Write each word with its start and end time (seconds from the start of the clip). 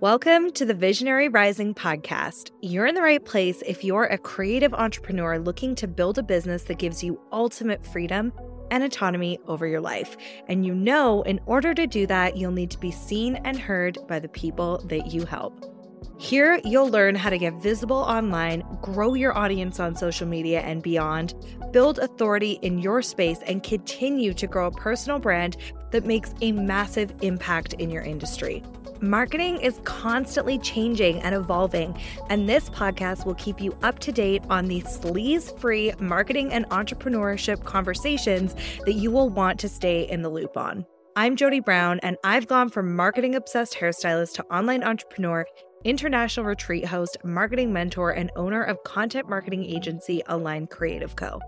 Welcome 0.00 0.50
to 0.52 0.64
the 0.64 0.74
Visionary 0.74 1.28
Rising 1.28 1.72
podcast. 1.72 2.50
You're 2.60 2.86
in 2.86 2.96
the 2.96 3.00
right 3.00 3.24
place 3.24 3.62
if 3.64 3.84
you're 3.84 4.04
a 4.04 4.18
creative 4.18 4.74
entrepreneur 4.74 5.38
looking 5.38 5.76
to 5.76 5.86
build 5.86 6.18
a 6.18 6.22
business 6.22 6.64
that 6.64 6.78
gives 6.78 7.04
you 7.04 7.20
ultimate 7.32 7.86
freedom 7.86 8.32
and 8.72 8.82
autonomy 8.82 9.38
over 9.46 9.68
your 9.68 9.80
life. 9.80 10.16
And 10.48 10.66
you 10.66 10.74
know, 10.74 11.22
in 11.22 11.40
order 11.46 11.74
to 11.74 11.86
do 11.86 12.08
that, 12.08 12.36
you'll 12.36 12.50
need 12.50 12.72
to 12.72 12.78
be 12.78 12.90
seen 12.90 13.36
and 13.44 13.56
heard 13.56 13.96
by 14.08 14.18
the 14.18 14.28
people 14.28 14.78
that 14.86 15.12
you 15.12 15.24
help. 15.24 15.64
Here, 16.18 16.60
you'll 16.64 16.90
learn 16.90 17.14
how 17.14 17.30
to 17.30 17.38
get 17.38 17.62
visible 17.62 17.96
online, 17.96 18.64
grow 18.82 19.14
your 19.14 19.36
audience 19.38 19.78
on 19.78 19.94
social 19.94 20.26
media 20.26 20.60
and 20.60 20.82
beyond, 20.82 21.34
build 21.72 22.00
authority 22.00 22.58
in 22.62 22.80
your 22.80 23.00
space, 23.00 23.38
and 23.46 23.62
continue 23.62 24.34
to 24.34 24.46
grow 24.48 24.66
a 24.66 24.72
personal 24.72 25.20
brand 25.20 25.56
that 25.92 26.04
makes 26.04 26.34
a 26.40 26.50
massive 26.50 27.14
impact 27.22 27.74
in 27.74 27.90
your 27.90 28.02
industry. 28.02 28.62
Marketing 29.00 29.58
is 29.60 29.80
constantly 29.84 30.58
changing 30.58 31.20
and 31.22 31.34
evolving, 31.34 31.98
and 32.30 32.48
this 32.48 32.70
podcast 32.70 33.26
will 33.26 33.34
keep 33.34 33.60
you 33.60 33.76
up 33.82 33.98
to 33.98 34.12
date 34.12 34.42
on 34.48 34.66
the 34.66 34.80
sleaze 34.82 35.58
free 35.58 35.92
marketing 35.98 36.52
and 36.52 36.68
entrepreneurship 36.70 37.64
conversations 37.64 38.54
that 38.84 38.94
you 38.94 39.10
will 39.10 39.28
want 39.28 39.58
to 39.60 39.68
stay 39.68 40.08
in 40.08 40.22
the 40.22 40.28
loop 40.28 40.56
on. 40.56 40.86
I'm 41.16 41.36
Jodie 41.36 41.64
Brown, 41.64 42.00
and 42.00 42.16
I've 42.24 42.46
gone 42.46 42.70
from 42.70 42.96
marketing 42.96 43.34
obsessed 43.34 43.74
hairstylist 43.74 44.34
to 44.34 44.44
online 44.44 44.82
entrepreneur 44.82 45.46
international 45.84 46.46
retreat 46.46 46.86
host, 46.86 47.18
marketing 47.24 47.72
mentor, 47.72 48.10
and 48.10 48.30
owner 48.36 48.62
of 48.62 48.82
content 48.84 49.28
marketing 49.28 49.64
agency 49.64 50.22
Align 50.26 50.66
Creative 50.66 51.14
Co. 51.14 51.40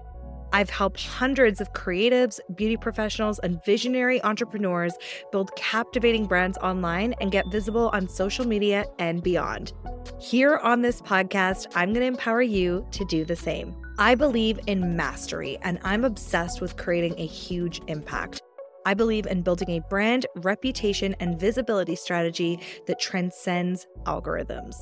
I've 0.53 0.71
helped 0.71 1.05
hundreds 1.05 1.61
of 1.61 1.73
creatives, 1.73 2.41
beauty 2.55 2.77
professionals, 2.77 3.39
and 3.41 3.63
visionary 3.65 4.23
entrepreneurs 4.23 4.95
build 5.33 5.55
captivating 5.57 6.27
brands 6.27 6.57
online 6.59 7.15
and 7.21 7.33
get 7.33 7.51
visible 7.51 7.91
on 7.93 8.09
social 8.09 8.47
media 8.47 8.87
and 8.99 9.23
beyond. 9.23 9.73
Here 10.21 10.57
on 10.59 10.83
this 10.83 11.01
podcast, 11.03 11.67
I'm 11.75 11.93
going 11.93 12.01
to 12.01 12.07
empower 12.07 12.43
you 12.43 12.87
to 12.93 13.05
do 13.05 13.25
the 13.25 13.37
same. 13.37 13.77
I 13.99 14.15
believe 14.15 14.61
in 14.67 14.97
mastery, 14.97 15.59
and 15.63 15.79
I'm 15.83 16.05
obsessed 16.05 16.61
with 16.61 16.77
creating 16.77 17.19
a 17.19 17.27
huge 17.27 17.81
impact. 17.87 18.43
I 18.85 18.95
believe 18.95 19.27
in 19.27 19.43
building 19.43 19.71
a 19.71 19.81
brand, 19.89 20.27
reputation, 20.37 21.17
and 21.19 21.41
visibility 21.41 21.97
strategy 21.97 22.61
that 22.87 23.01
transcends 23.01 23.87
algorithms. 24.05 24.77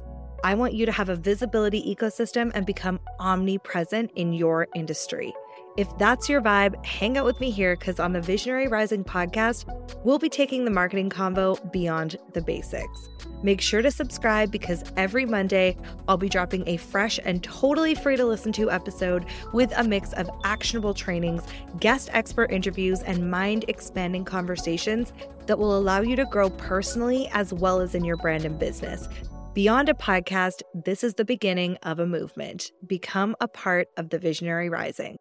I 0.45 0.55
want 0.55 0.75
you 0.75 0.85
to 0.85 0.93
have 0.93 1.09
a 1.09 1.17
visibility 1.17 1.83
ecosystem 1.83 2.51
and 2.55 2.67
become 2.67 3.01
omnipresent 3.19 4.11
in 4.15 4.35
your 4.35 4.69
industry. 4.75 5.33
If 5.77 5.99
that's 5.99 6.29
your 6.29 6.41
vibe, 6.41 6.85
hang 6.87 7.19
out 7.19 7.25
with 7.25 7.41
me 7.41 7.51
here 7.51 7.75
because 7.75 7.99
on 7.99 8.13
the 8.13 8.21
Visionary 8.21 8.69
Rising 8.69 9.03
podcast, 9.03 9.65
we'll 10.05 10.21
be 10.21 10.29
taking 10.29 10.65
the 10.65 10.71
marketing 10.71 11.11
convo 11.11 11.59
beyond 11.73 12.17
the 12.33 12.43
basics. 12.43 13.09
Make 13.43 13.61
sure 13.61 13.83
to 13.83 13.91
subscribe 13.91 14.53
because 14.53 14.85
every 14.97 15.27
Monday 15.27 15.77
I'll 16.07 16.17
be 16.17 16.29
dropping 16.29 16.69
a 16.69 16.77
fresh 16.77 17.19
and 17.25 17.43
totally 17.43 17.97
free 17.97 18.17
to 18.17 18.25
listen 18.25 18.53
to 18.53 18.71
episode 18.71 19.27
with 19.53 19.73
a 19.77 19.83
mix 19.83 20.13
of 20.13 20.31
actionable 20.45 20.95
trainings, 20.95 21.43
guest 21.81 22.09
expert 22.13 22.53
interviews, 22.53 23.03
and 23.03 23.29
mind 23.29 23.65
expanding 23.67 24.25
conversations 24.25 25.13
that 25.47 25.59
will 25.59 25.77
allow 25.77 26.03
you 26.03 26.15
to 26.15 26.25
grow 26.27 26.51
personally 26.51 27.29
as 27.33 27.53
well 27.53 27.81
as 27.81 27.97
in 27.97 28.05
your 28.05 28.17
brand 28.19 28.45
and 28.45 28.61
business. 28.61 29.09
Beyond 29.55 29.89
a 29.89 29.95
podcast, 29.95 30.63
this 30.73 31.03
is 31.03 31.15
the 31.15 31.25
beginning 31.25 31.79
of 31.83 31.99
a 31.99 32.07
movement. 32.07 32.71
Become 32.87 33.35
a 33.41 33.49
part 33.49 33.89
of 33.97 34.11
the 34.11 34.21
Visionary 34.21 34.69
Rising. 34.69 35.17